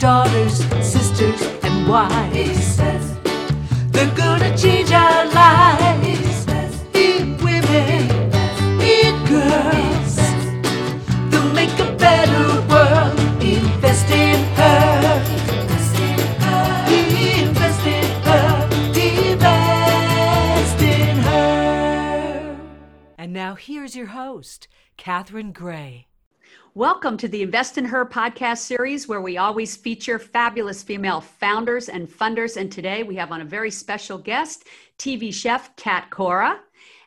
[0.00, 2.78] daughters, sisters, and wives.
[3.92, 6.46] They're gonna change our lives.
[6.94, 8.10] In women,
[8.80, 10.16] in girls.
[11.30, 13.20] They'll make a better world.
[13.42, 15.22] Invest in her.
[15.52, 16.86] Invest in her.
[16.88, 18.68] Invest in her.
[18.96, 22.56] Invest in her.
[23.18, 26.06] And now here's your host, Catherine Gray.
[26.76, 31.88] Welcome to the Invest in Her podcast series, where we always feature fabulous female founders
[31.88, 32.56] and funders.
[32.56, 36.60] And today we have on a very special guest, TV chef Cat Cora,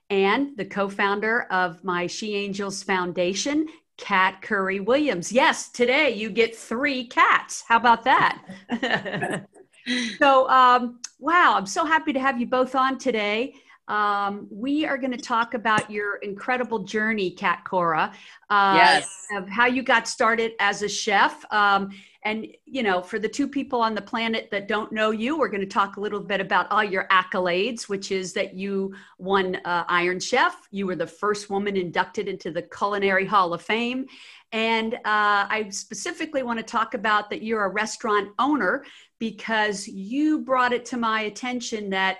[0.09, 5.31] and the co founder of my She Angels Foundation, Kat Curry Williams.
[5.31, 7.63] Yes, today you get three cats.
[7.65, 8.41] How about that?
[10.19, 13.55] so, um, wow, I'm so happy to have you both on today.
[13.87, 18.13] Um, we are going to talk about your incredible journey, Cat Cora,
[18.49, 19.27] uh, Yes.
[19.35, 21.43] of how you got started as a chef.
[21.51, 21.89] Um,
[22.25, 25.49] and, you know, for the two people on the planet that don't know you, we're
[25.49, 29.57] going to talk a little bit about all your accolades, which is that you won
[29.65, 30.55] uh, Iron Chef.
[30.71, 34.05] You were the first woman inducted into the Culinary Hall of Fame.
[34.53, 38.85] And uh, I specifically want to talk about that you're a restaurant owner
[39.19, 42.19] because you brought it to my attention that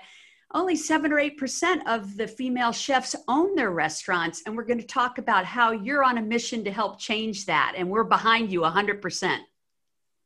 [0.54, 4.80] only seven or eight percent of the female chefs own their restaurants and we're going
[4.80, 8.50] to talk about how you're on a mission to help change that and we're behind
[8.50, 9.38] you 100%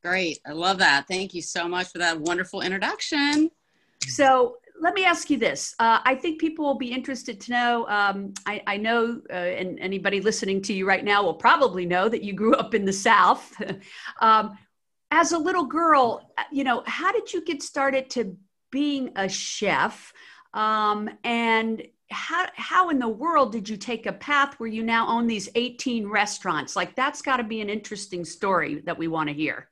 [0.00, 0.38] Great.
[0.46, 1.06] I love that.
[1.08, 3.50] Thank you so much for that wonderful introduction.
[4.06, 7.86] so let me ask you this uh, i think people will be interested to know
[7.88, 12.08] um, I, I know uh, and anybody listening to you right now will probably know
[12.08, 13.60] that you grew up in the south
[14.20, 14.56] um,
[15.10, 18.36] as a little girl you know how did you get started to
[18.70, 20.12] being a chef
[20.54, 25.06] um, and how, how in the world did you take a path where you now
[25.08, 29.28] own these 18 restaurants like that's got to be an interesting story that we want
[29.28, 29.68] to hear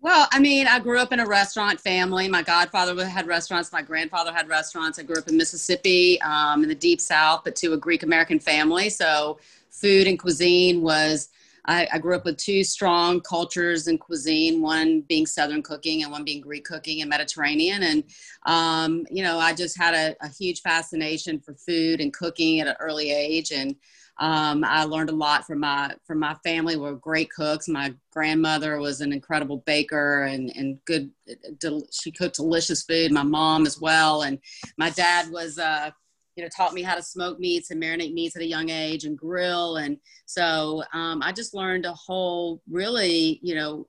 [0.00, 2.28] Well, I mean, I grew up in a restaurant family.
[2.28, 3.72] My godfather had restaurants.
[3.72, 4.98] My grandfather had restaurants.
[4.98, 8.38] I grew up in Mississippi, um, in the deep South, but to a Greek American
[8.38, 8.88] family.
[8.88, 9.38] So
[9.70, 11.28] food and cuisine was.
[11.66, 16.12] I, I grew up with two strong cultures and cuisine, one being Southern cooking and
[16.12, 17.82] one being Greek cooking and Mediterranean.
[17.82, 18.04] And,
[18.46, 22.66] um, you know, I just had a, a huge fascination for food and cooking at
[22.66, 23.52] an early age.
[23.52, 23.76] And
[24.20, 26.76] um, I learned a lot from my from my family.
[26.76, 27.68] Were great cooks.
[27.68, 31.10] My grandmother was an incredible baker and and good.
[31.58, 33.12] Del- she cooked delicious food.
[33.12, 34.38] My mom as well, and
[34.76, 35.58] my dad was.
[35.58, 35.90] Uh,
[36.36, 39.04] you know, taught me how to smoke meats and marinate meats at a young age
[39.04, 39.76] and grill.
[39.76, 43.86] And so um, I just learned a whole, really, you know,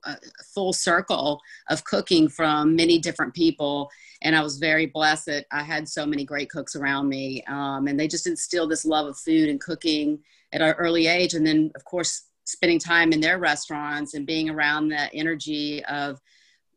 [0.54, 3.90] full circle of cooking from many different people.
[4.22, 7.42] And I was very blessed that I had so many great cooks around me.
[7.48, 10.18] Um, and they just instilled this love of food and cooking
[10.52, 11.34] at an early age.
[11.34, 16.20] And then, of course, spending time in their restaurants and being around the energy of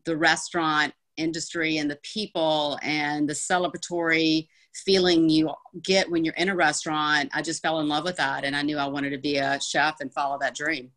[0.05, 4.47] the restaurant industry and the people and the celebratory
[4.83, 5.51] feeling you
[5.83, 7.29] get when you're in a restaurant.
[7.33, 8.43] I just fell in love with that.
[8.43, 10.91] And I knew I wanted to be a chef and follow that dream.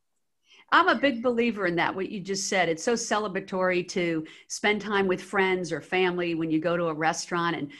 [0.71, 2.69] I'm a big believer in that, what you just said.
[2.69, 6.95] It's so celebratory to spend time with friends or family when you go to a
[6.95, 7.71] restaurant and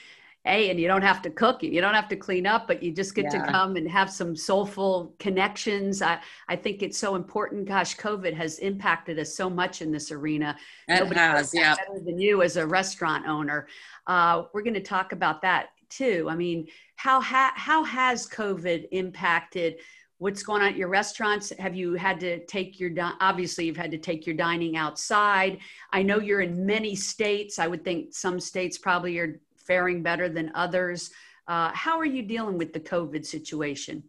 [0.45, 2.91] hey, and you don't have to cook, you don't have to clean up, but you
[2.91, 6.01] just get to come and have some soulful connections.
[6.01, 7.67] I, I think it's so important.
[7.67, 10.55] Gosh, COVID has impacted us so much in this arena.
[10.87, 11.75] It Nobody has, yeah.
[11.75, 13.67] better than you as a restaurant owner.
[14.07, 16.27] Uh, we're going to talk about that too.
[16.29, 19.79] I mean, how ha- how has COVID impacted
[20.17, 21.51] what's going on at your restaurants?
[21.57, 25.59] Have you had to take your di- obviously you've had to take your dining outside?
[25.91, 27.57] I know you're in many states.
[27.57, 31.11] I would think some states probably are faring better than others.
[31.47, 34.03] Uh, how are you dealing with the COVID situation?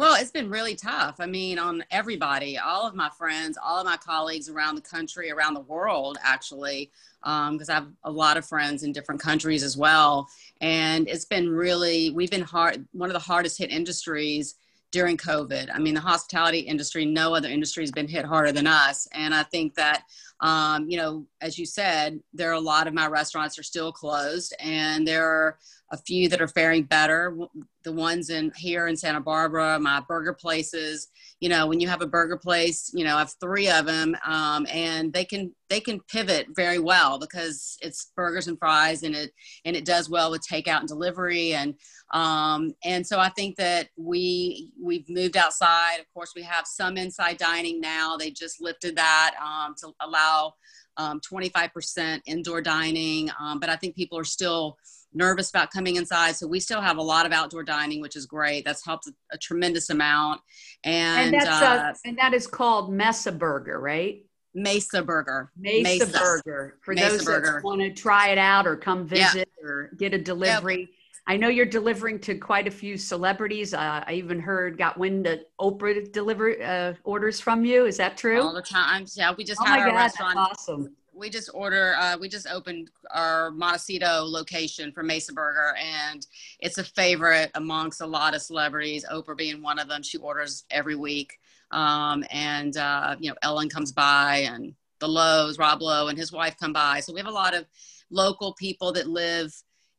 [0.00, 1.16] Well, it's been really tough.
[1.20, 5.30] I mean, on everybody, all of my friends, all of my colleagues around the country,
[5.30, 6.90] around the world, actually,
[7.22, 10.26] because I have a lot of friends in different countries as well.
[10.62, 14.54] And it's been really, we've been hard, one of the hardest hit industries
[14.90, 15.68] during COVID.
[15.70, 19.06] I mean, the hospitality industry, no other industry has been hit harder than us.
[19.12, 20.04] And I think that,
[20.40, 23.92] um, you know, as you said, there are a lot of my restaurants are still
[23.92, 25.58] closed, and there are
[25.92, 27.36] a few that are faring better.
[27.82, 31.08] The ones in here in Santa Barbara, my burger places.
[31.40, 34.16] You know, when you have a burger place, you know, I have three of them,
[34.24, 39.16] um, and they can they can pivot very well because it's burgers and fries, and
[39.16, 39.32] it
[39.64, 41.74] and it does well with takeout and delivery, and
[42.12, 45.98] um, and so I think that we we've moved outside.
[45.98, 48.16] Of course, we have some inside dining now.
[48.16, 50.54] They just lifted that um, to allow
[50.96, 54.76] um, 25% indoor dining, um, but I think people are still
[55.12, 56.36] nervous about coming inside.
[56.36, 58.64] So we still have a lot of outdoor dining, which is great.
[58.64, 60.40] That's helped a, a tremendous amount.
[60.84, 64.24] And, And, that's uh, uh, and that is called Mesa Burger, right?
[64.54, 65.50] Mesa Burger.
[65.56, 66.18] Mesa, Mesa.
[66.18, 66.78] Burger.
[66.82, 69.68] For Mesa those that want to try it out or come visit yeah.
[69.68, 70.80] or get a delivery.
[70.80, 70.88] Yep.
[71.26, 73.72] I know you're delivering to quite a few celebrities.
[73.72, 77.84] Uh, I even heard, got wind that Oprah deliver uh, orders from you.
[77.84, 78.42] Is that true?
[78.42, 79.06] All the time.
[79.14, 80.36] Yeah, we just oh had our God, restaurant.
[80.36, 80.96] awesome.
[81.20, 81.94] We just order.
[81.98, 86.26] Uh, we just opened our Montecito location for Mesa Burger, and
[86.60, 89.04] it's a favorite amongst a lot of celebrities.
[89.12, 90.02] Oprah being one of them.
[90.02, 91.38] She orders every week,
[91.72, 96.32] um, and uh, you know Ellen comes by, and the Lowe's, Rob Lowe, and his
[96.32, 97.00] wife come by.
[97.00, 97.66] So we have a lot of
[98.10, 99.52] local people that live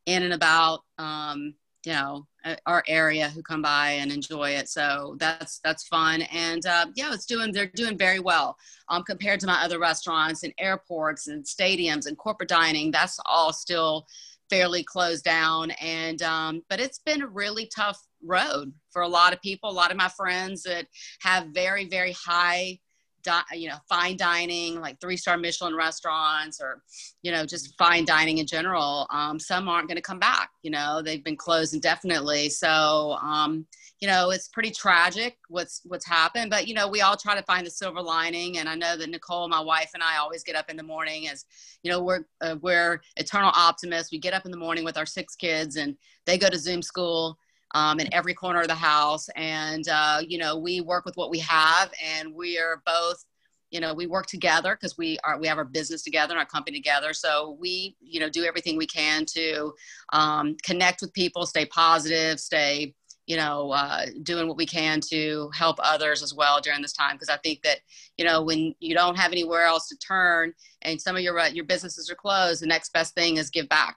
[0.07, 1.53] in and about um,
[1.85, 2.27] you know
[2.65, 4.69] our area who come by and enjoy it.
[4.69, 6.23] So that's that's fun.
[6.23, 8.57] And uh, yeah it's doing they're doing very well
[8.89, 12.91] um, compared to my other restaurants and airports and stadiums and corporate dining.
[12.91, 14.07] That's all still
[14.49, 15.71] fairly closed down.
[15.71, 19.69] And um, but it's been a really tough road for a lot of people.
[19.69, 20.87] A lot of my friends that
[21.21, 22.79] have very very high
[23.23, 26.81] di- you know fine dining like three star michelin restaurants or
[27.23, 30.71] you know just fine dining in general um, some aren't going to come back you
[30.71, 32.49] know they've been closed indefinitely.
[32.49, 33.65] So um,
[33.99, 37.43] you know it's pretty tragic what's what's happened but you know we all try to
[37.43, 40.55] find the silver lining and i know that nicole my wife and i always get
[40.55, 41.45] up in the morning as
[41.83, 44.11] you know we're uh, we're eternal optimists.
[44.11, 45.95] We get up in the morning with our six kids and
[46.25, 47.37] they go to zoom school
[47.73, 49.29] um, in every corner of the house.
[49.35, 53.23] And, uh, you know, we work with what we have and we are both,
[53.69, 56.45] you know, we work together because we are, we have our business together and our
[56.45, 57.13] company together.
[57.13, 59.73] So we, you know, do everything we can to
[60.11, 62.93] um, connect with people, stay positive, stay,
[63.27, 67.15] you know, uh, doing what we can to help others as well during this time.
[67.15, 67.79] Because I think that,
[68.17, 71.47] you know, when you don't have anywhere else to turn and some of your, uh,
[71.47, 73.95] your businesses are closed, the next best thing is give back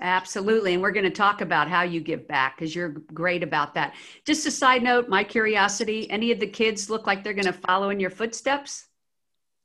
[0.00, 0.74] Absolutely.
[0.74, 3.94] And we're going to talk about how you give back because you're great about that.
[4.24, 7.52] Just a side note, my curiosity any of the kids look like they're going to
[7.52, 8.86] follow in your footsteps?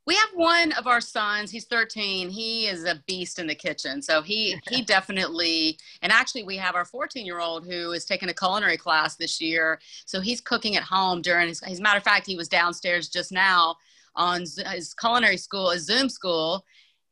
[0.06, 2.30] We have one of our sons, he's 13.
[2.30, 4.02] He is a beast in the kitchen.
[4.02, 8.78] So he he definitely and actually we have our 14-year-old who is taking a culinary
[8.78, 9.80] class this year.
[10.06, 13.10] So he's cooking at home during his as a matter of fact, he was downstairs
[13.10, 13.75] just now
[14.16, 16.66] on his culinary school, his Zoom school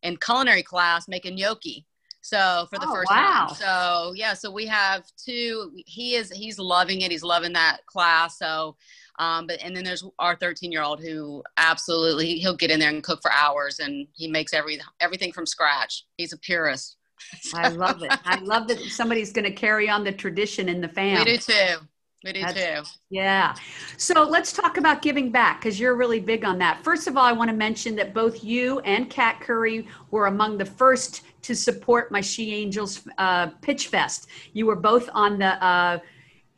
[0.03, 1.85] and culinary class making gnocchi
[2.21, 3.47] so for the oh, first wow.
[3.47, 3.55] time.
[3.55, 5.71] So yeah, so we have two.
[5.85, 7.11] He is he's loving it.
[7.11, 8.37] He's loving that class.
[8.37, 8.77] So
[9.19, 12.89] um, but and then there's our 13 year old who absolutely he'll get in there
[12.89, 16.05] and cook for hours and he makes every everything from scratch.
[16.17, 16.97] He's a purist.
[17.53, 18.11] I love it.
[18.25, 21.23] I love that somebody's going to carry on the tradition in the family.
[21.23, 21.75] We do too.
[22.23, 22.81] We do too.
[23.09, 23.55] Yeah.
[23.97, 26.83] So let's talk about giving back because you're really big on that.
[26.83, 30.57] First of all, I want to mention that both you and Kat Curry were among
[30.57, 34.27] the first to support my She Angels uh, Pitch Fest.
[34.53, 35.99] You were both on the uh,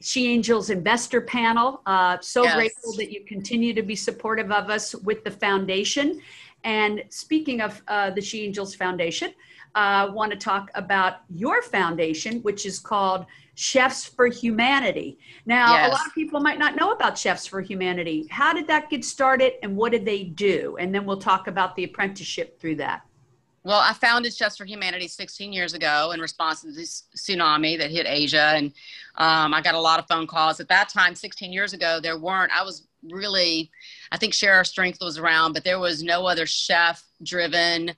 [0.02, 1.82] She Angels investor panel.
[1.86, 2.56] Uh, so yes.
[2.56, 6.22] grateful that you continue to be supportive of us with the foundation.
[6.64, 9.34] And speaking of uh, the She Angels Foundation,
[9.76, 13.26] I uh, want to talk about your foundation, which is called
[13.56, 15.18] Chefs for Humanity.
[15.46, 15.90] Now, yes.
[15.90, 18.28] a lot of people might not know about Chefs for Humanity.
[18.30, 20.78] How did that get started and what did they do?
[20.80, 23.02] And then we'll talk about the apprenticeship through that.
[23.66, 27.92] Well, I founded Chefs for Humanity 16 years ago in response to this tsunami that
[27.92, 28.52] hit Asia.
[28.56, 28.74] And
[29.16, 30.60] um, I got a lot of phone calls.
[30.60, 33.72] At that time, 16 years ago, there weren't, I was really,
[34.12, 37.96] I think Share Our Strength was around, but there was no other chef driven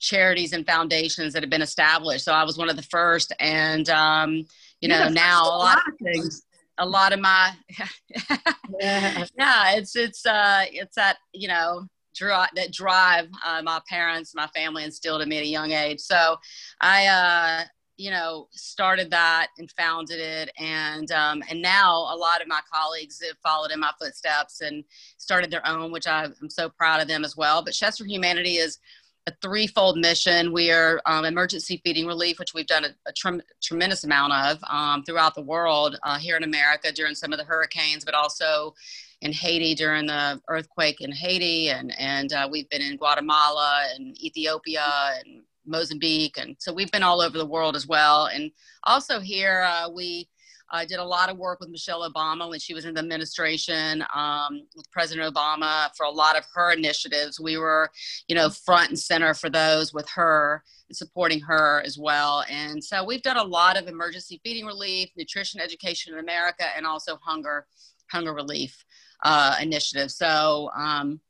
[0.00, 2.24] charities and foundations that had been established.
[2.24, 3.32] So I was one of the first.
[3.38, 4.44] And, um,
[4.80, 6.42] you know, now a lot of things.
[6.78, 7.52] A lot of my,
[8.80, 9.24] yeah.
[9.38, 11.86] yeah, it's it's uh it's that you know
[12.18, 16.00] that drive uh, my parents, my family instilled in me at a young age.
[16.00, 16.36] So
[16.80, 17.64] I, uh,
[17.96, 22.60] you know, started that and founded it, and um, and now a lot of my
[22.72, 24.82] colleagues have followed in my footsteps and
[25.18, 27.62] started their own, which I'm so proud of them as well.
[27.62, 28.78] But Chefs for Humanity is
[29.26, 30.52] a threefold mission.
[30.52, 34.58] We are um, emergency feeding relief, which we've done a, a trem- tremendous amount of
[34.68, 38.74] um, throughout the world, uh, here in America during some of the hurricanes, but also
[39.22, 44.22] in Haiti during the earthquake in Haiti, and and uh, we've been in Guatemala and
[44.22, 44.84] Ethiopia
[45.18, 48.26] and Mozambique, and so we've been all over the world as well.
[48.26, 48.50] And
[48.84, 50.28] also here, uh, we
[50.74, 54.04] uh, did a lot of work with Michelle Obama when she was in the administration
[54.12, 57.38] um, with President Obama for a lot of her initiatives.
[57.38, 57.90] We were,
[58.26, 62.44] you know, front and center for those with her and supporting her as well.
[62.50, 66.84] And so we've done a lot of emergency feeding relief, nutrition education in America, and
[66.86, 67.66] also hunger
[68.10, 68.84] hunger relief
[69.24, 70.10] uh, initiative.
[70.10, 71.20] So, um,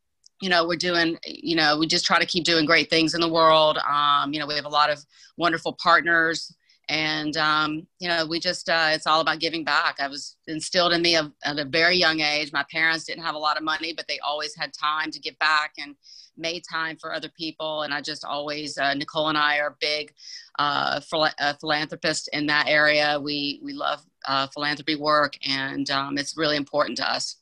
[0.40, 3.20] you know, we're doing, you know, we just try to keep doing great things in
[3.20, 3.78] the world.
[3.78, 5.04] Um, you know, we have a lot of
[5.36, 6.54] wonderful partners
[6.88, 9.97] and um, you know we just uh, it's all about giving back.
[10.00, 12.53] I was instilled in me at a very young age.
[12.53, 15.38] My parents didn't have a lot of money but they always had time to give
[15.38, 15.97] back and
[16.37, 17.83] made time for other people.
[17.83, 20.12] And i just always uh, nicole and i are big
[20.59, 23.19] uh, uh philanthropists in that area.
[23.21, 27.37] We we love uh, philanthropy work and um, it's really important to us.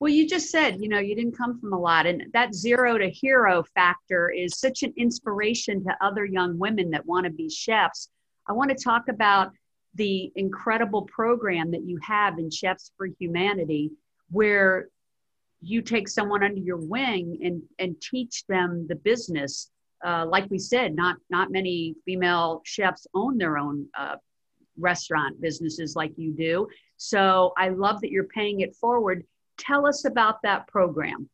[0.00, 2.04] Well, you just said, you know, you didn't come from a lot.
[2.04, 7.06] And that zero to hero factor is such an inspiration to other young women that
[7.06, 8.10] want to be chefs.
[8.48, 9.52] I want to talk about
[9.94, 13.90] the incredible program that you have in Chefs for Humanity,
[14.30, 14.88] where
[15.60, 19.70] you take someone under your wing and, and teach them the business.
[20.04, 24.16] Uh, like we said, not not many female chefs own their own uh,
[24.76, 26.68] restaurant businesses like you do.
[26.96, 29.24] So I love that you're paying it forward.
[29.56, 31.30] Tell us about that program.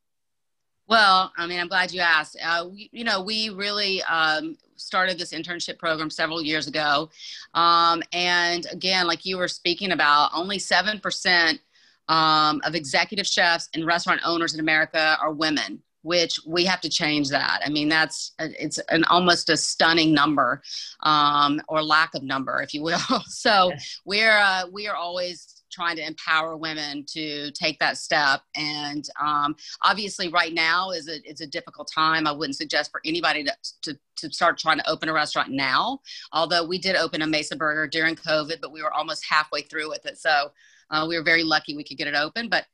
[0.91, 2.37] Well, I mean, I'm glad you asked.
[2.45, 7.11] Uh, we, you know, we really um, started this internship program several years ago.
[7.55, 11.61] Um, and again, like you were speaking about, only 7%
[12.09, 16.89] um, of executive chefs and restaurant owners in America are women which we have to
[16.89, 17.61] change that.
[17.63, 20.63] I mean, that's it's an almost a stunning number,
[21.01, 22.99] um, or lack of number, if you will.
[23.27, 23.71] so
[24.07, 28.43] we're uh, we are always trying to empower women to take that step.
[28.57, 32.27] And um, obviously, right now is a it's a difficult time.
[32.27, 36.01] I wouldn't suggest for anybody to, to to start trying to open a restaurant now.
[36.33, 39.89] Although we did open a Mesa Burger during COVID, but we were almost halfway through
[39.89, 40.53] with it, so
[40.91, 42.49] uh, we were very lucky we could get it open.
[42.49, 42.67] But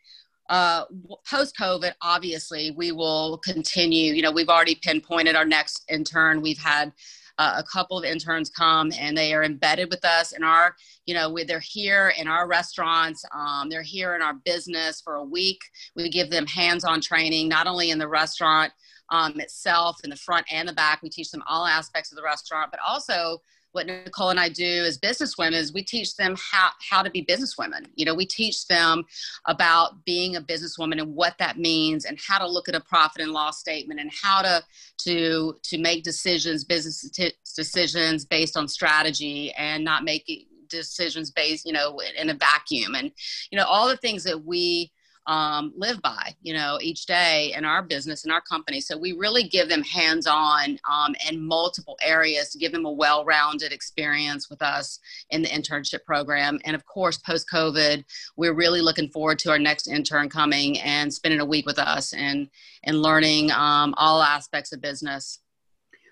[0.49, 0.85] uh,
[1.29, 4.15] post COVID, obviously, we will continue.
[4.15, 6.41] You know, we've already pinpointed our next intern.
[6.41, 6.93] We've had
[7.39, 10.75] uh, a couple of interns come and they are embedded with us in our,
[11.05, 13.25] you know, they're here in our restaurants.
[13.35, 15.61] Um, they're here in our business for a week.
[15.95, 18.73] We give them hands-on training, not only in the restaurant
[19.11, 21.03] um, itself, in the front and the back.
[21.03, 23.43] We teach them all aspects of the restaurant, but also
[23.77, 27.23] what Nicole and I do as businesswomen is we teach them how, how to be
[27.23, 27.87] businesswomen.
[27.95, 29.05] You know, we teach them
[29.47, 33.23] about being a businesswoman and what that means and how to look at a profit
[33.23, 34.65] and loss statement and how to
[35.05, 41.67] to to make decisions, business t- decisions based on strategy and not making decisions based,
[41.67, 42.95] you know, in a vacuum.
[42.95, 43.13] And,
[43.51, 44.91] you know, all the things that we
[45.27, 48.81] um, live by, you know, each day in our business in our company.
[48.81, 53.73] So we really give them hands-on um, in multiple areas to give them a well-rounded
[53.73, 54.99] experience with us
[55.31, 56.61] in the internship program.
[56.65, 58.05] And of course, post-COVID,
[58.37, 62.13] we're really looking forward to our next intern coming and spending a week with us
[62.13, 62.49] and
[62.85, 65.41] and learning um, all aspects of business.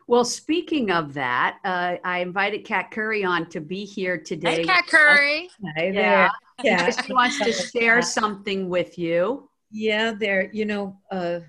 [0.06, 4.56] Well, speaking of that, uh, I invited Kat Curry on to be here today.
[4.56, 5.48] Hey, Kat Curry.
[5.76, 5.92] Hi there.
[5.92, 6.30] Yeah.
[6.62, 9.48] Yeah, she wants to share something with you.
[9.70, 10.50] Yeah, there.
[10.52, 11.40] You know, uh,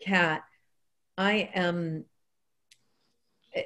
[0.00, 0.42] Kat,
[1.18, 2.04] I am.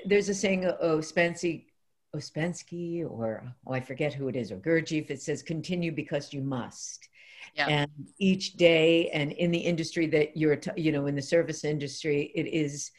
[0.04, 1.66] There's a saying, "Oh, Spensky,
[2.14, 5.10] Ouspensky, or oh, I forget who it is, or Gurdjieff.
[5.10, 7.08] It says, "Continue because you must."
[7.54, 7.68] Yeah.
[7.68, 11.64] And each day, and in the industry that you're, t- you know, in the service
[11.64, 12.90] industry, it is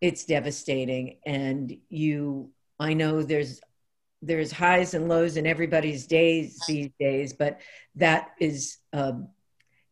[0.00, 3.60] it's devastating and you i know there's
[4.22, 7.60] there's highs and lows in everybody's days these days but
[7.94, 9.28] that is um,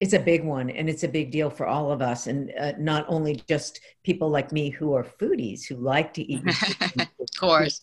[0.01, 2.27] it's a big one and it's a big deal for all of us.
[2.27, 6.43] And uh, not only just people like me who are foodies who like to eat
[6.99, 7.81] of course.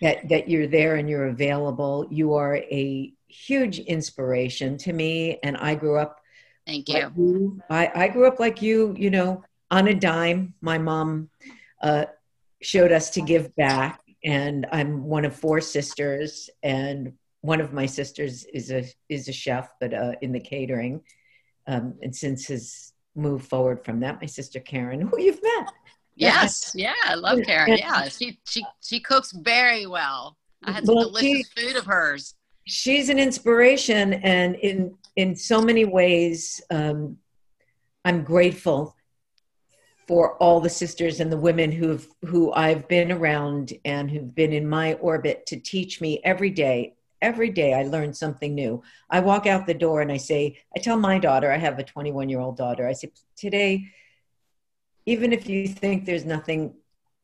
[0.00, 2.08] that that you're there and you're available.
[2.10, 6.20] You are a huge inspiration to me and i grew up
[6.66, 7.62] thank you, like you.
[7.70, 10.52] I, I grew up like you you know on a dime.
[10.60, 11.30] My mom
[11.80, 12.04] uh,
[12.60, 17.86] showed us to give back, and I'm one of four sisters, and one of my
[17.86, 21.02] sisters is a is a chef, but uh, in the catering.
[21.66, 25.72] Um, and since his move forward from that, my sister Karen, who you've met.
[26.14, 27.78] Yes, yeah, I love Karen.
[27.78, 30.36] Yeah, she she she cooks very well.
[30.64, 32.34] I had some well, delicious she, food of hers.
[32.64, 37.16] She's an inspiration, and in in so many ways, um,
[38.04, 38.94] I'm grateful
[40.06, 44.52] for all the sisters and the women who've who I've been around and who've been
[44.52, 46.94] in my orbit to teach me every day.
[47.20, 48.82] Every day I learn something new.
[49.08, 51.84] I walk out the door and I say, I tell my daughter, I have a
[51.84, 53.86] 21 year old daughter, I say, today,
[55.06, 56.74] even if you think there's nothing,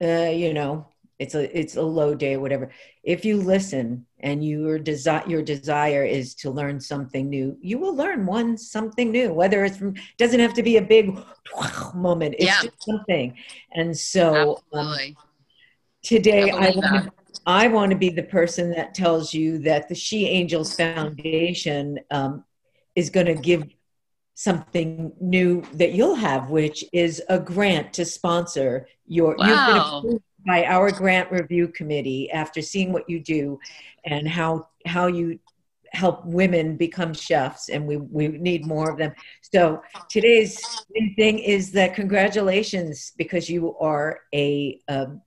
[0.03, 0.87] uh, you know,
[1.19, 2.71] it's a it's a low day or whatever
[3.03, 7.95] if you listen and your desire your desire is to learn something new you will
[7.95, 11.19] learn one something new whether it's from doesn't have to be a big
[11.95, 12.63] moment it's yeah.
[12.63, 13.37] just something
[13.73, 14.97] and so um,
[16.03, 17.13] today i, I want to
[17.47, 22.45] I want to be the person that tells you that the She Angels Foundation um,
[22.95, 23.65] is going to give
[24.35, 29.35] something new that you'll have, which is a grant to sponsor your.
[29.39, 30.03] Wow
[30.49, 33.61] by our grant review committee after seeing what you do
[34.07, 35.39] and how how you
[35.93, 39.13] help women become chefs and we, we need more of them.
[39.41, 40.59] So today's
[41.17, 45.21] thing is that congratulations because you are a um,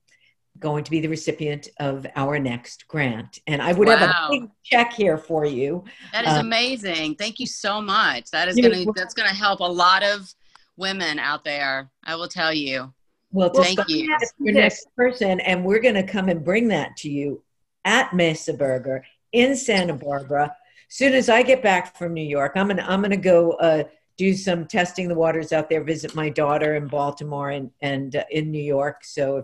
[0.60, 3.40] going to be the recipient of our next grant.
[3.48, 3.98] And i would wow.
[3.98, 5.84] have a big check here for you.
[6.14, 7.16] That is um, amazing.
[7.16, 8.30] Thank you so much.
[8.32, 10.34] That is gonna that's gonna help a lot of
[10.78, 12.92] women out there i will tell you
[13.32, 17.10] well thank you your next person and we're going to come and bring that to
[17.10, 17.42] you
[17.86, 20.56] at mesa burger in Santa Barbara.
[20.90, 23.84] Soon as I get back from New York, I'm gonna I'm gonna go uh,
[24.18, 25.84] do some testing the waters out there.
[25.84, 29.04] Visit my daughter in Baltimore and and uh, in New York.
[29.04, 29.38] So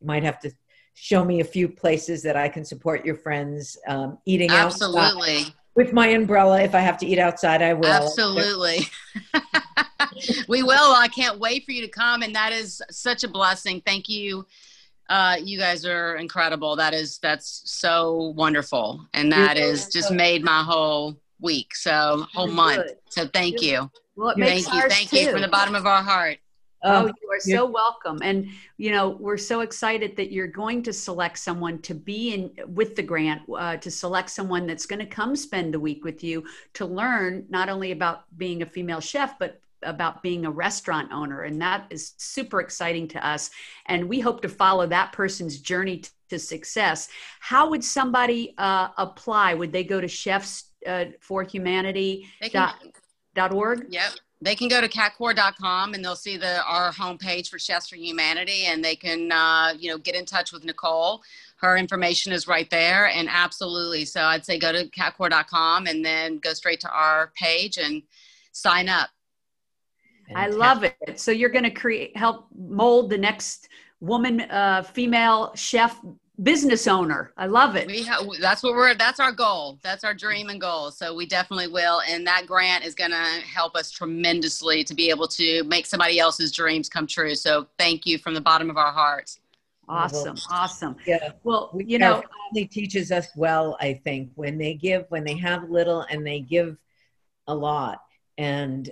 [0.00, 0.52] you might have to
[0.94, 5.38] show me a few places that I can support your friends um, eating out absolutely
[5.38, 5.54] outside.
[5.74, 6.60] with my umbrella.
[6.60, 7.86] If I have to eat outside, I will.
[7.86, 8.86] Absolutely.
[10.48, 10.94] we will.
[10.94, 13.82] I can't wait for you to come, and that is such a blessing.
[13.84, 14.46] Thank you
[15.08, 16.74] uh, you guys are incredible.
[16.76, 22.48] That is that's so wonderful, and that is just made my whole week, so whole
[22.48, 22.92] month.
[23.10, 23.90] So thank you.
[24.16, 25.18] Well, thank you, thank too.
[25.18, 26.38] you from the bottom of our heart.
[26.84, 28.18] Oh, you are so welcome.
[28.22, 32.50] And you know, we're so excited that you're going to select someone to be in
[32.68, 36.24] with the grant, uh, to select someone that's going to come spend the week with
[36.24, 41.12] you to learn not only about being a female chef, but about being a restaurant
[41.12, 43.50] owner and that is super exciting to us
[43.86, 47.08] and we hope to follow that person's journey t- to success.
[47.40, 49.54] How would somebody uh, apply?
[49.54, 52.76] Would they go to chefs uh, for humanity dot,
[53.34, 53.86] dot org?
[53.90, 54.12] Yep.
[54.40, 58.64] They can go to catcora.com and they'll see the our homepage for chefs for humanity
[58.64, 61.22] and they can uh, you know get in touch with nicole.
[61.56, 64.04] Her information is right there and absolutely.
[64.04, 68.02] So i'd say go to catcora.com and then go straight to our page and
[68.52, 69.10] sign up
[70.36, 71.18] I love it.
[71.20, 73.68] So you're going to create, help mold the next
[74.00, 76.00] woman, uh, female chef
[76.42, 77.32] business owner.
[77.36, 77.86] I love it.
[77.86, 78.94] We ha- that's what we're.
[78.94, 79.78] That's our goal.
[79.82, 80.90] That's our dream and goal.
[80.90, 85.10] So we definitely will, and that grant is going to help us tremendously to be
[85.10, 87.34] able to make somebody else's dreams come true.
[87.34, 89.40] So thank you from the bottom of our hearts.
[89.88, 90.96] Awesome, awesome.
[91.06, 91.32] Yeah.
[91.42, 93.76] Well, you know, family teaches us well.
[93.80, 96.78] I think when they give, when they have little, and they give
[97.46, 98.00] a lot,
[98.38, 98.90] and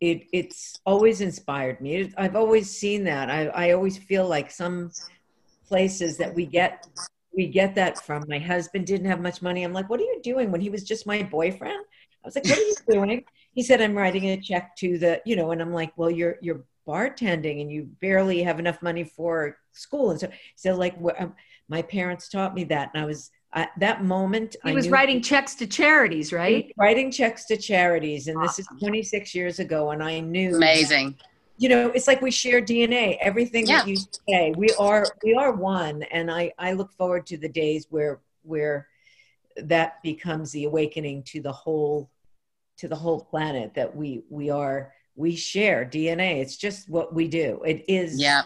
[0.00, 2.12] it it's always inspired me.
[2.16, 3.30] I've always seen that.
[3.30, 4.90] I, I always feel like some
[5.68, 6.86] places that we get
[7.34, 8.24] we get that from.
[8.28, 9.62] My husband didn't have much money.
[9.62, 11.84] I'm like, what are you doing when he was just my boyfriend?
[12.24, 13.24] I was like, what are you doing?
[13.52, 16.36] He said, I'm writing a check to the, you know, and I'm like, well, you're
[16.40, 20.12] you're bartending and you barely have enough money for school.
[20.12, 21.34] And so, so like, um,
[21.68, 25.54] my parents taught me that, and I was at that moment he was writing checks
[25.54, 26.72] to charities right?
[26.76, 28.46] writing checks to charities and awesome.
[28.46, 31.16] this is 26 years ago and i knew amazing.
[31.58, 33.78] You know it's like we share dna everything yeah.
[33.78, 33.96] that you
[34.28, 34.52] say.
[34.56, 38.88] We are we are one and i i look forward to the days where where
[39.56, 42.10] that becomes the awakening to the whole
[42.76, 47.26] to the whole planet that we we are we share dna it's just what we
[47.26, 47.62] do.
[47.64, 48.42] It is yeah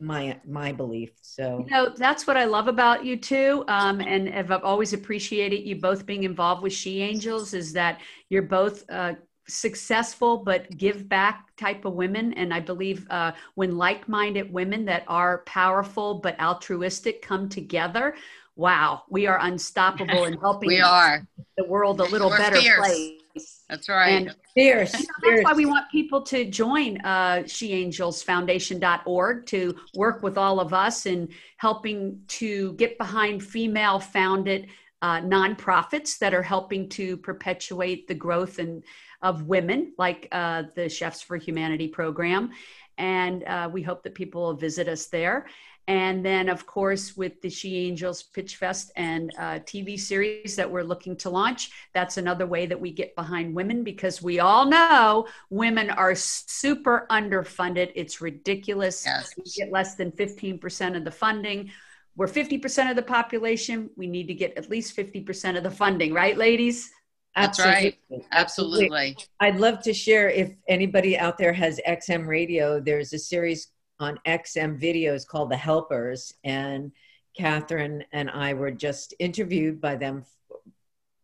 [0.00, 1.64] my my belief so.
[1.66, 5.76] You know that's what i love about you too um, and i've always appreciated you
[5.76, 9.14] both being involved with she angels is that you're both uh,
[9.48, 15.04] successful but give back type of women and i believe uh, when like-minded women that
[15.08, 18.14] are powerful but altruistic come together
[18.56, 21.26] wow we are unstoppable in helping we are.
[21.56, 22.78] the world a little We're better fierce.
[22.78, 23.20] place
[23.68, 24.10] that's right.
[24.10, 24.92] And fierce.
[24.92, 25.44] that's fierce.
[25.44, 31.28] why we want people to join uh, SheAngelsFoundation.org to work with all of us in
[31.56, 34.68] helping to get behind female founded
[35.02, 38.82] uh, nonprofits that are helping to perpetuate the growth and
[39.22, 42.50] of women, like uh, the Chefs for Humanity program.
[42.96, 45.46] And uh, we hope that people will visit us there.
[45.88, 50.70] And then, of course, with the She Angels Pitch Fest and uh, TV series that
[50.70, 54.66] we're looking to launch, that's another way that we get behind women because we all
[54.66, 57.90] know women are super underfunded.
[57.94, 59.02] It's ridiculous.
[59.06, 59.32] Yes.
[59.38, 61.70] We get less than 15% of the funding.
[62.16, 63.88] We're 50% of the population.
[63.96, 66.90] We need to get at least 50% of the funding, right, ladies?
[67.34, 67.98] That's Absolutely.
[68.10, 68.26] right.
[68.32, 69.16] Absolutely.
[69.40, 73.68] I'd love to share if anybody out there has XM radio, there's a series
[74.00, 76.92] on XM videos called The Helpers, and
[77.36, 80.24] Catherine and I were just interviewed by them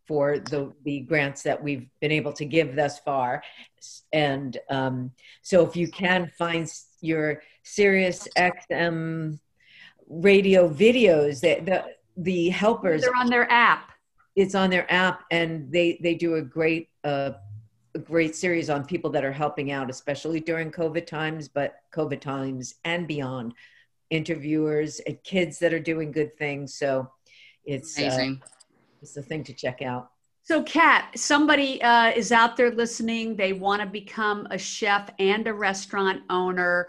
[0.06, 3.42] for the the grants that we've been able to give thus far,
[4.12, 5.10] and um,
[5.42, 9.38] so if you can find your Sirius XM
[10.08, 11.84] radio videos, that the
[12.16, 13.90] the helpers they're on their app.
[14.36, 17.32] It's on their app, and they they do a great uh,
[17.94, 22.20] a great series on people that are helping out, especially during COVID times, but COVID
[22.20, 23.54] times and beyond.
[24.10, 26.74] interviewers and kids that are doing good things.
[26.74, 27.10] So
[27.64, 28.42] it's uh, Amazing.
[29.02, 30.10] it's the thing to check out.
[30.42, 33.34] So, Kat, somebody uh, is out there listening.
[33.34, 36.88] They want to become a chef and a restaurant owner.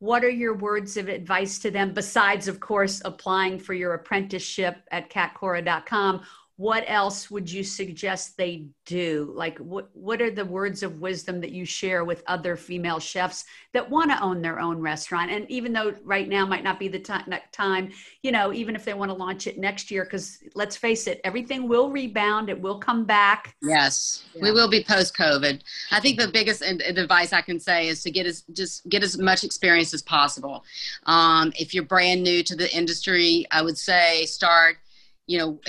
[0.00, 4.78] What are your words of advice to them besides, of course, applying for your apprenticeship
[4.90, 6.22] at catcora.com?
[6.58, 9.32] What else would you suggest they do?
[9.36, 13.44] Like what what are the words of wisdom that you share with other female chefs
[13.74, 15.30] that want to own their own restaurant?
[15.30, 17.92] And even though right now might not be the time
[18.22, 21.20] you know even if they want to launch it next year because let's face it
[21.22, 23.54] everything will rebound it will come back.
[23.62, 24.42] Yes yeah.
[24.42, 25.60] we will be post covid
[25.92, 29.16] i think the biggest advice i can say is to get as just get as
[29.16, 30.64] much experience as possible.
[31.06, 34.78] Um, if you're brand new to the industry i would say start
[35.28, 35.60] you know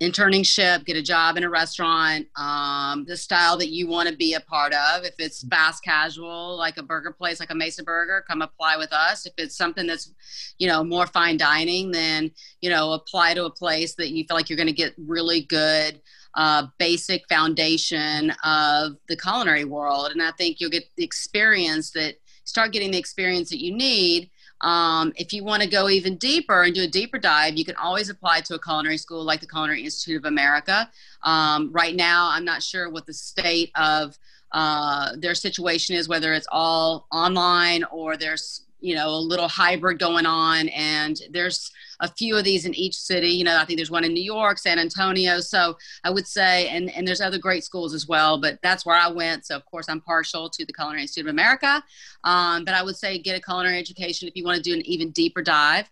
[0.00, 4.34] internship, get a job in a restaurant, um, the style that you want to be
[4.34, 5.04] a part of.
[5.04, 8.92] If it's fast casual, like a burger place, like a Mesa Burger, come apply with
[8.92, 9.26] us.
[9.26, 10.12] If it's something that's,
[10.58, 12.30] you know, more fine dining, then,
[12.60, 15.42] you know, apply to a place that you feel like you're going to get really
[15.42, 16.00] good
[16.34, 20.10] uh, basic foundation of the culinary world.
[20.12, 24.30] And I think you'll get the experience that, start getting the experience that you need
[24.60, 27.76] um, if you want to go even deeper and do a deeper dive, you can
[27.76, 30.90] always apply to a culinary school like the Culinary Institute of America.
[31.22, 34.18] Um, right now, I'm not sure what the state of
[34.52, 39.98] uh, their situation is, whether it's all online or there's you know a little hybrid
[39.98, 43.28] going on and there's a few of these in each city.
[43.28, 45.40] You know i think there's one in new york san antonio.
[45.40, 48.96] So i would say and and there's other great schools as well but that's where
[48.96, 49.46] i went.
[49.46, 51.82] So of course i'm partial to the culinary institute of america.
[52.24, 54.82] Um, but i would say get a culinary education if you want to do an
[54.86, 55.90] even deeper dive.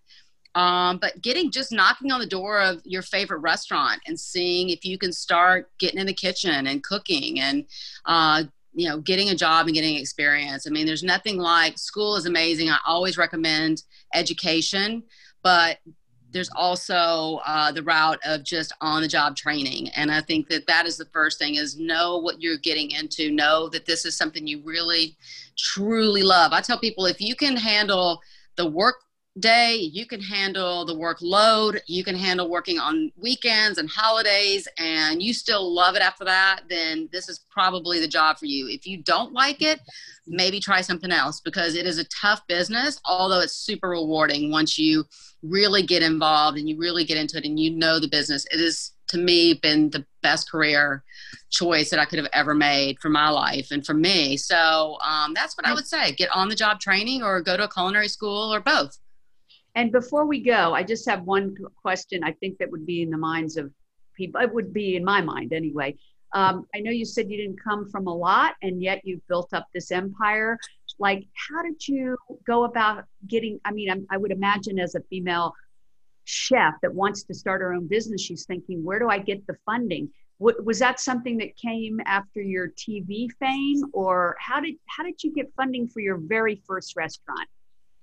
[0.55, 4.85] Um, but getting just knocking on the door of your favorite restaurant and seeing if
[4.85, 7.65] you can start getting in the kitchen and cooking and
[8.07, 10.67] uh, you know getting a job and getting experience.
[10.67, 12.71] I mean there's nothing like school is amazing.
[12.71, 13.83] I always recommend
[14.15, 15.03] education
[15.45, 15.79] but
[16.33, 19.89] there's also uh, the route of just on the job training.
[19.91, 23.31] And i think that that is the first thing is know what you're getting into.
[23.31, 25.17] Know that this is something you really
[25.57, 26.53] truly love.
[26.53, 28.21] I tell people if you can handle
[28.57, 28.97] the work
[29.41, 35.21] day you can handle the workload you can handle working on weekends and holidays and
[35.21, 38.69] you still love it after that then this is probably the job for you.
[38.69, 39.81] If you don't like it
[40.29, 44.79] maybe try something else because it is a tough business although it's super rewarding once
[44.79, 45.05] you
[45.45, 48.59] really get involved and you really get into it and you know the business it
[48.59, 51.05] has to me been the best career
[51.51, 55.35] choice that i could have ever made for my life and for me so um,
[55.35, 58.09] that's what i would say get on the job training or go to a culinary
[58.09, 58.99] school or both
[59.75, 63.11] and before we go, I just have one question I think that would be in
[63.11, 63.73] the minds of
[64.17, 64.41] people.
[64.41, 65.97] It would be in my mind anyway.
[66.33, 69.53] Um, I know you said you didn't come from a lot and yet you've built
[69.53, 70.59] up this empire.
[70.99, 73.61] Like, how did you go about getting?
[73.65, 75.55] I mean, I'm, I would imagine as a female
[76.25, 79.57] chef that wants to start her own business, she's thinking, where do I get the
[79.67, 80.11] funding?
[80.39, 85.33] was that something that came after your TV fame, or how did how did you
[85.33, 87.49] get funding for your very first restaurant?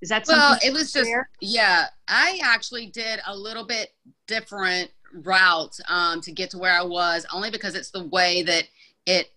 [0.01, 0.57] Is that well?
[0.63, 1.87] It was just yeah.
[2.07, 3.93] I actually did a little bit
[4.27, 8.63] different route um, to get to where I was, only because it's the way that
[9.05, 9.29] it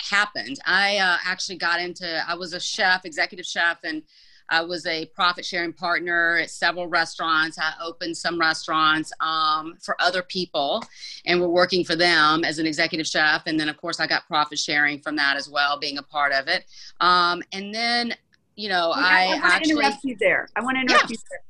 [0.00, 0.58] happened.
[0.66, 2.22] I uh, actually got into.
[2.28, 4.02] I was a chef, executive chef, and
[4.50, 7.58] I was a profit sharing partner at several restaurants.
[7.58, 10.82] I opened some restaurants um, for other people
[11.26, 13.42] and we're working for them as an executive chef.
[13.44, 16.32] And then, of course, I got profit sharing from that as well, being a part
[16.32, 16.64] of it.
[17.00, 18.14] Um, and then
[18.58, 20.48] you know, I, I, I want to interrupt you there.
[20.56, 21.14] I want to interrupt yeah.
[21.14, 21.42] you there.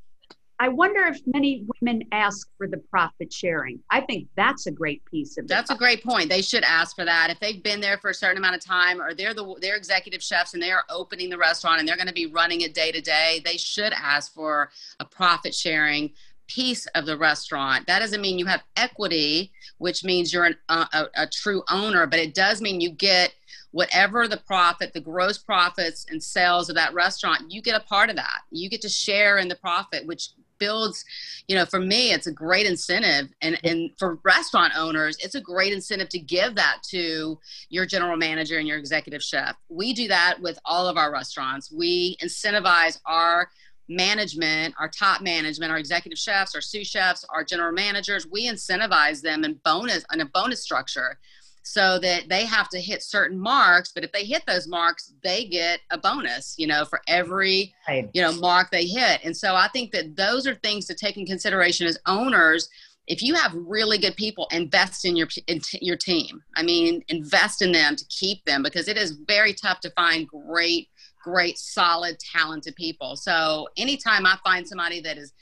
[0.60, 3.78] I wonder if many women ask for the profit sharing.
[3.90, 5.48] I think that's a great piece of it.
[5.48, 6.28] That's a great point.
[6.28, 7.30] They should ask for that.
[7.30, 10.22] If they've been there for a certain amount of time or they're the they're executive
[10.22, 12.90] chefs and they are opening the restaurant and they're going to be running it day
[12.90, 16.10] to day, they should ask for a profit sharing
[16.48, 17.86] piece of the restaurant.
[17.86, 22.06] That doesn't mean you have equity, which means you're an, uh, a, a true owner,
[22.06, 23.34] but it does mean you get
[23.70, 28.08] whatever the profit, the gross profits and sales of that restaurant, you get a part
[28.10, 28.40] of that.
[28.50, 31.04] You get to share in the profit, which builds,
[31.46, 33.32] you know, for me, it's a great incentive.
[33.42, 38.16] And, and for restaurant owners, it's a great incentive to give that to your general
[38.16, 39.56] manager and your executive chef.
[39.68, 41.72] We do that with all of our restaurants.
[41.72, 43.48] We incentivize our
[43.88, 49.22] management, our top management, our executive chefs, our sous chefs, our general managers, we incentivize
[49.22, 51.18] them in bonus in a bonus structure
[51.62, 55.44] so that they have to hit certain marks but if they hit those marks they
[55.44, 57.74] get a bonus you know for every
[58.14, 59.20] you know mark they hit.
[59.24, 62.68] And so i think that those are things to take in consideration as owners.
[63.06, 66.42] If you have really good people invest in your in t- your team.
[66.56, 70.28] I mean invest in them to keep them because it is very tough to find
[70.28, 70.88] great
[71.22, 73.16] great, solid, talented people.
[73.16, 75.32] So anytime I find somebody that is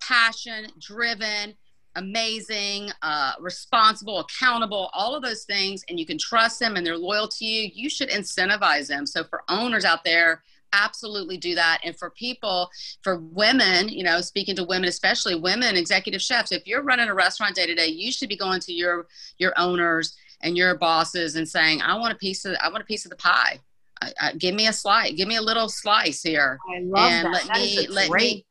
[0.00, 1.54] passion driven,
[1.96, 6.96] amazing, uh, responsible, accountable, all of those things, and you can trust them and they're
[6.96, 9.04] loyal to you, you should incentivize them.
[9.06, 11.80] So for owners out there, absolutely do that.
[11.84, 12.68] And for people,
[13.02, 17.14] for women, you know, speaking to women, especially women executive chefs, if you're running a
[17.14, 19.06] restaurant day to day, you should be going to your
[19.38, 22.86] your owners and your bosses and saying, "I want a piece of I want a
[22.86, 23.58] piece of the pie.
[24.02, 25.12] I, I, give me a slice.
[25.14, 27.32] Give me a little slice here, I love and that.
[27.32, 28.46] let That me is a let great- me."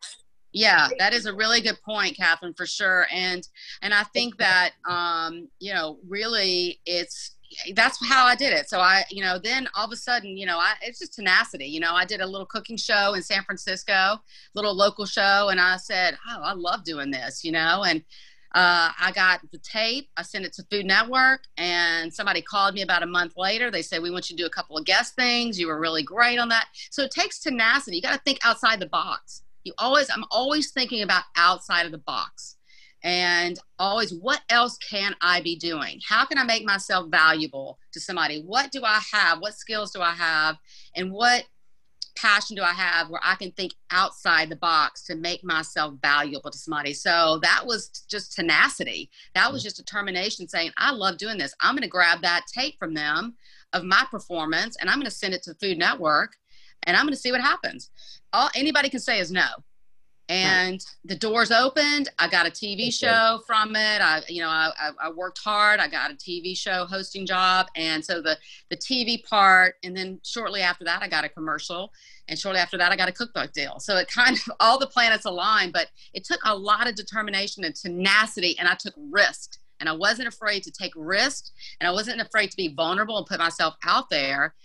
[0.56, 3.08] Yeah, that is a really good point, Catherine, for sure.
[3.12, 3.46] And
[3.82, 7.36] and I think that um, you know, really, it's
[7.74, 8.70] that's how I did it.
[8.70, 11.65] So I, you know, then all of a sudden, you know, I it's just tenacity.
[11.65, 14.15] You know, I did a little cooking show in San Francisco,
[14.54, 18.02] little local show, and I said, oh, I love doing this, you know, and
[18.54, 20.08] uh, I got the tape.
[20.15, 23.70] I sent it to Food Network, and somebody called me about a month later.
[23.70, 25.60] They said, "We want you to do a couple of guest things.
[25.60, 27.98] You were really great on that." So it takes tenacity.
[27.98, 29.41] You got to think outside the box.
[29.65, 32.56] You always, I'm always thinking about outside of the box,
[33.04, 35.99] and always, what else can I be doing?
[36.08, 38.41] How can I make myself valuable to somebody?
[38.41, 39.39] What do I have?
[39.39, 40.58] What skills do I have?
[40.95, 41.43] And what
[42.15, 46.49] passion do I have where I can think outside the box to make myself valuable
[46.49, 46.93] to somebody?
[46.93, 49.12] So that was just tenacity.
[49.36, 51.54] That was just determination saying, I love doing this.
[51.62, 53.36] I'm going to grab that tape from them
[53.73, 56.38] of my performance and I'm going to send it to Food Network
[56.86, 57.89] and I'm going to see what happens.
[58.34, 59.45] All anybody can say is no.
[60.28, 62.10] And the doors opened.
[62.17, 64.02] I got a TV show from it.
[64.02, 65.80] I, you know, I, I, worked hard.
[65.80, 68.36] I got a TV show hosting job, and so the
[68.71, 71.91] the TV part, and then shortly after that, I got a commercial,
[72.28, 73.80] and shortly after that, I got a cookbook deal.
[73.80, 77.63] So it kind of all the planets aligned, but it took a lot of determination
[77.63, 81.91] and tenacity, and I took risk, and I wasn't afraid to take risk, and I
[81.91, 84.56] wasn't afraid to be vulnerable and put myself out there.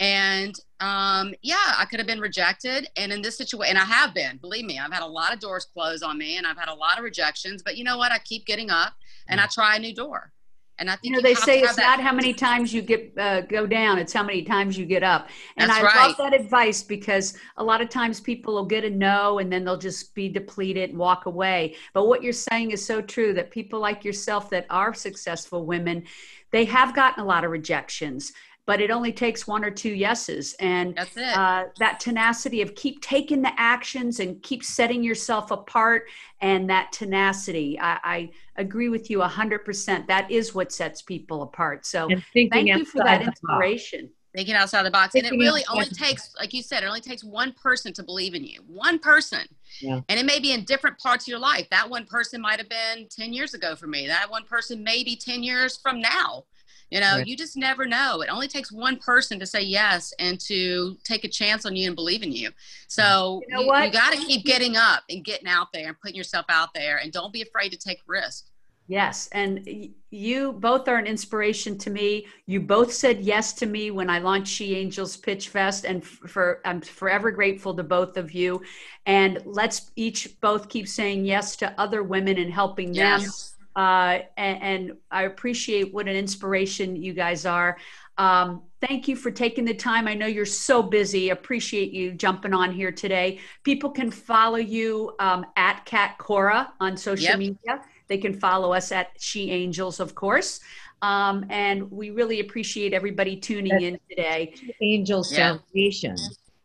[0.00, 2.88] And um, yeah, I could have been rejected.
[2.96, 5.40] And in this situation, and I have been, believe me, I've had a lot of
[5.40, 7.62] doors close on me and I've had a lot of rejections.
[7.62, 8.10] But you know what?
[8.10, 8.94] I keep getting up
[9.28, 10.32] and I try a new door.
[10.78, 13.42] And I You think know, they say it's not how many times you get uh,
[13.42, 15.28] go down; it's how many times you get up.
[15.58, 16.08] And That's I right.
[16.08, 19.62] love that advice because a lot of times people will get a no, and then
[19.62, 21.74] they'll just be depleted and walk away.
[21.92, 26.04] But what you're saying is so true that people like yourself that are successful women,
[26.50, 28.32] they have gotten a lot of rejections,
[28.66, 31.36] but it only takes one or two yeses, and That's it.
[31.36, 36.04] uh, that tenacity of keep taking the actions and keep setting yourself apart
[36.40, 41.84] and that tenacity I, I agree with you 100% that is what sets people apart
[41.84, 43.40] so thank you for that outside the box.
[43.40, 45.14] inspiration thinking outside the box.
[45.14, 48.34] And it really only takes, like you said, it only takes one person to believe
[48.34, 48.60] in you.
[48.66, 49.46] One person.
[49.80, 50.00] Yeah.
[50.08, 51.68] And it may be in different parts of your life.
[51.70, 54.06] That one person might have been 10 years ago for me.
[54.06, 56.44] That one person may be 10 years from now.
[56.90, 57.26] You know, Right.
[57.26, 58.20] you just never know.
[58.20, 61.86] It only takes one person to say yes and to take a chance on you
[61.86, 62.50] and believe in you.
[62.88, 63.40] So mm.
[63.48, 63.92] You know what?
[63.92, 66.96] got to keep getting up and getting out there and putting yourself out there.
[66.98, 68.50] And don't be afraid to take risks.
[68.88, 69.68] yes and
[70.10, 74.18] you both are an inspiration to me you both said yes to me when i
[74.18, 78.60] launched she angels pitch fest and for i'm forever grateful to both of you
[79.06, 83.49] and let's each both keep saying yes to other women and helping them Yes.
[83.80, 87.78] Uh, and, and I appreciate what an inspiration you guys are.
[88.18, 90.06] Um, thank you for taking the time.
[90.06, 91.30] I know you're so busy.
[91.30, 93.40] Appreciate you jumping on here today.
[93.64, 97.38] People can follow you um, at Cat Cora on social Yep.
[97.38, 97.82] media.
[98.08, 100.60] They can follow us at She Angels, of course.
[101.00, 104.52] Um, and we really appreciate everybody tuning in today.
[104.82, 105.56] Angels Yeah.
[105.56, 106.16] Foundation.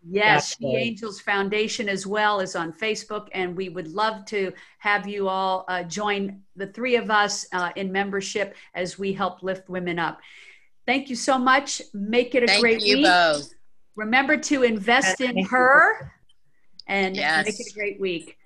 [0.07, 5.07] Yes, the Angels Foundation as well is on Facebook, and we would love to have
[5.07, 9.67] you all uh, join the three of us uh, in membership as we help lift
[9.67, 10.19] women up.
[10.85, 11.81] Thank you so much.
[11.93, 13.05] Make it a Thank great you week.
[13.07, 13.49] both.
[13.95, 16.11] Remember to invest in her
[16.87, 17.45] and Yes.
[17.47, 18.37] make it a great week.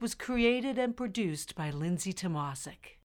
[0.00, 2.96] Was created and produced by Lindsay Tomasic.